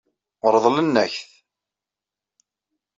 [0.53, 1.19] Ṛeḍlen-ak-t.